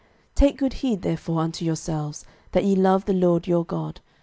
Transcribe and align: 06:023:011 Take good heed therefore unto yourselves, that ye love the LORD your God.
06:023:011 0.31 0.33
Take 0.35 0.57
good 0.57 0.73
heed 0.73 1.01
therefore 1.03 1.39
unto 1.41 1.63
yourselves, 1.63 2.25
that 2.53 2.63
ye 2.65 2.75
love 2.75 3.05
the 3.05 3.13
LORD 3.13 3.45
your 3.45 3.63
God. 3.63 4.01